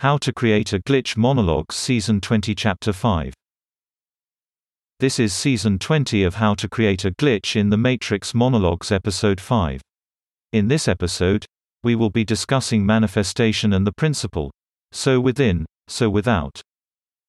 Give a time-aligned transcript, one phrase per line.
[0.00, 3.34] How to Create a Glitch Monologues Season 20 Chapter 5
[5.00, 9.40] This is Season 20 of How to Create a Glitch in the Matrix Monologues Episode
[9.40, 9.80] 5.
[10.52, 11.44] In this episode,
[11.82, 14.52] we will be discussing manifestation and the principle,
[14.92, 16.62] so within, so without.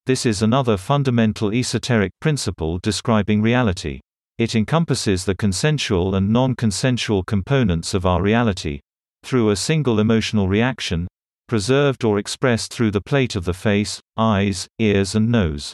[0.06, 4.00] This is another fundamental esoteric principle describing reality.
[4.38, 8.80] It encompasses the consensual and non-consensual components of our reality,
[9.24, 11.08] through a single emotional reaction,
[11.50, 15.74] preserved or expressed through the plate of the face, eyes, ears and nose.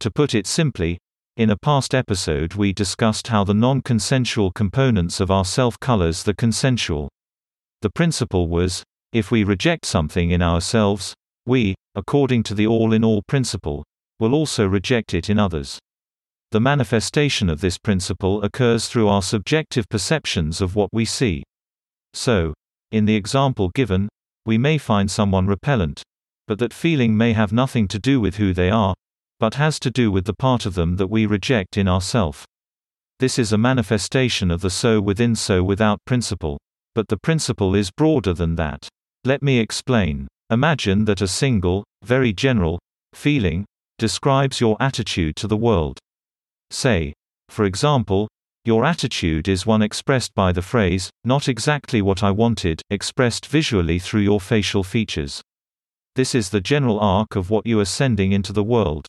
[0.00, 0.96] To put it simply,
[1.36, 6.34] in a past episode we discussed how the non-consensual components of our self colors the
[6.34, 7.08] consensual.
[7.82, 11.14] The principle was, if we reject something in ourselves,
[11.46, 13.82] we, according to the all-in-all principle,
[14.20, 15.80] will also reject it in others.
[16.52, 21.42] The manifestation of this principle occurs through our subjective perceptions of what we see.
[22.14, 22.54] So,
[22.92, 24.08] in the example given,
[24.44, 26.02] we may find someone repellent.
[26.46, 28.94] But that feeling may have nothing to do with who they are,
[29.38, 32.44] but has to do with the part of them that we reject in ourself.
[33.18, 36.58] This is a manifestation of the so within so without principle.
[36.94, 38.88] But the principle is broader than that.
[39.24, 40.28] Let me explain.
[40.50, 42.78] Imagine that a single, very general,
[43.14, 43.64] feeling
[43.98, 45.98] describes your attitude to the world.
[46.70, 47.14] Say,
[47.48, 48.28] for example,
[48.64, 53.98] your attitude is one expressed by the phrase, not exactly what I wanted, expressed visually
[53.98, 55.42] through your facial features.
[56.14, 59.06] This is the general arc of what you are sending into the world.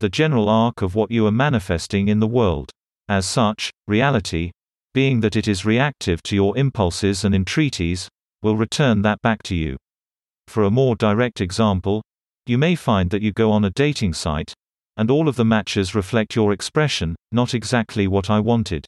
[0.00, 2.70] The general arc of what you are manifesting in the world.
[3.08, 4.50] As such, reality,
[4.94, 8.08] being that it is reactive to your impulses and entreaties,
[8.42, 9.76] will return that back to you.
[10.48, 12.02] For a more direct example,
[12.46, 14.54] you may find that you go on a dating site,
[14.96, 18.86] and all of the matches reflect your expression, not exactly what I wanted.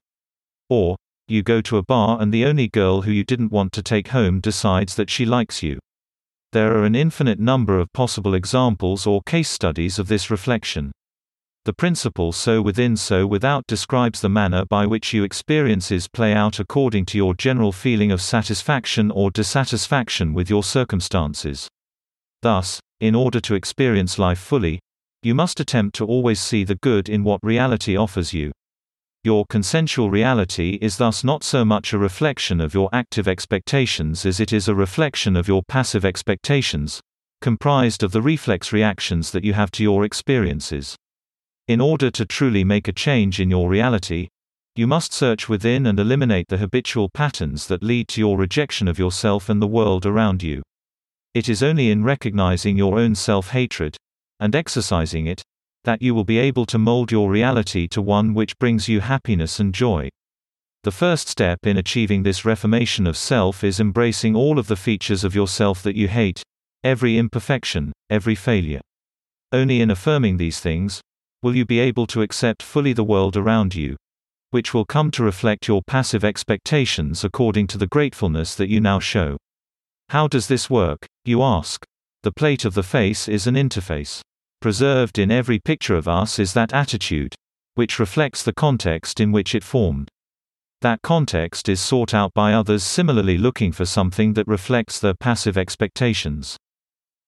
[0.68, 0.96] Or,
[1.28, 4.08] you go to a bar and the only girl who you didn't want to take
[4.08, 5.78] home decides that she likes you.
[6.52, 10.92] There are an infinite number of possible examples or case studies of this reflection.
[11.64, 16.60] The principle so within so without describes the manner by which you experiences play out
[16.60, 21.66] according to your general feeling of satisfaction or dissatisfaction with your circumstances.
[22.42, 24.78] Thus, in order to experience life fully,
[25.24, 28.52] you must attempt to always see the good in what reality offers you.
[29.24, 34.38] Your consensual reality is thus not so much a reflection of your active expectations as
[34.38, 37.00] it is a reflection of your passive expectations,
[37.40, 40.94] comprised of the reflex reactions that you have to your experiences.
[41.68, 44.28] In order to truly make a change in your reality,
[44.76, 48.98] you must search within and eliminate the habitual patterns that lead to your rejection of
[48.98, 50.62] yourself and the world around you.
[51.32, 53.96] It is only in recognizing your own self hatred,
[54.40, 55.42] and exercising it,
[55.84, 59.60] that you will be able to mold your reality to one which brings you happiness
[59.60, 60.08] and joy.
[60.82, 65.24] The first step in achieving this reformation of self is embracing all of the features
[65.24, 66.42] of yourself that you hate,
[66.82, 68.80] every imperfection, every failure.
[69.52, 71.00] Only in affirming these things,
[71.42, 73.96] will you be able to accept fully the world around you,
[74.50, 78.98] which will come to reflect your passive expectations according to the gratefulness that you now
[78.98, 79.36] show.
[80.10, 81.84] How does this work, you ask?
[82.24, 84.22] The plate of the face is an interface.
[84.62, 87.34] Preserved in every picture of us is that attitude,
[87.74, 90.08] which reflects the context in which it formed.
[90.80, 95.58] That context is sought out by others similarly looking for something that reflects their passive
[95.58, 96.56] expectations.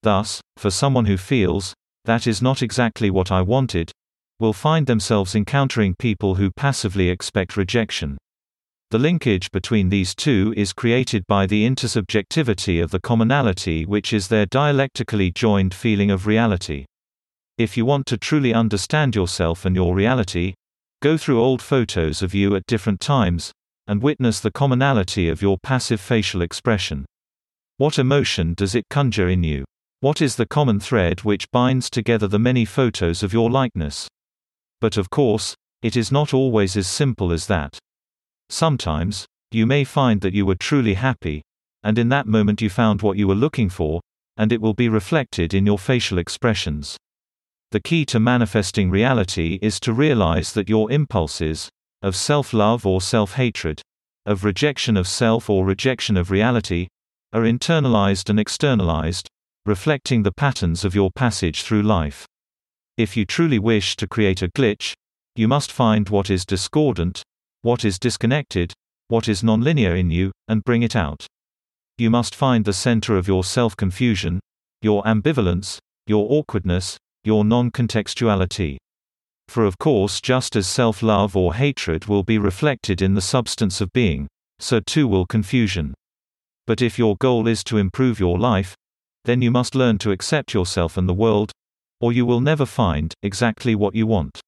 [0.02, 1.74] Thus, for someone who feels,
[2.06, 3.92] that is not exactly what I wanted,
[4.40, 8.16] will find themselves encountering people who passively expect rejection.
[8.90, 14.28] The linkage between these two is created by the intersubjectivity of the commonality which is
[14.28, 16.84] their dialectically joined feeling of reality.
[17.58, 20.54] If you want to truly understand yourself and your reality,
[21.02, 23.50] go through old photos of you at different times,
[23.88, 27.06] and witness the commonality of your passive facial expression.
[27.78, 29.64] What emotion does it conjure in you?
[29.98, 34.06] What is the common thread which binds together the many photos of your likeness?
[34.80, 37.80] But of course, it is not always as simple as that.
[38.48, 41.42] Sometimes, you may find that you were truly happy,
[41.82, 44.00] and in that moment you found what you were looking for,
[44.36, 46.96] and it will be reflected in your facial expressions.
[47.72, 51.68] The key to manifesting reality is to realize that your impulses,
[52.02, 53.82] of self love or self hatred,
[54.24, 56.88] of rejection of self or rejection of reality,
[57.32, 59.28] are internalized and externalized,
[59.64, 62.26] reflecting the patterns of your passage through life.
[62.96, 64.94] If you truly wish to create a glitch,
[65.34, 67.22] you must find what is discordant,
[67.62, 68.72] what is disconnected,
[69.08, 71.26] what is nonlinear in you, and bring it out.
[71.98, 74.40] You must find the center of your self confusion,
[74.82, 78.76] your ambivalence, your awkwardness, your non contextuality.
[79.48, 83.80] For of course, just as self love or hatred will be reflected in the substance
[83.80, 84.26] of being,
[84.58, 85.94] so too will confusion.
[86.66, 88.74] But if your goal is to improve your life,
[89.24, 91.52] then you must learn to accept yourself and the world,
[92.00, 94.40] or you will never find exactly what you want.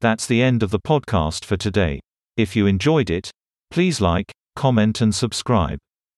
[0.00, 2.00] That's the end of the podcast for today.
[2.36, 3.30] If you enjoyed it,
[3.70, 5.78] please like, comment, and subscribe.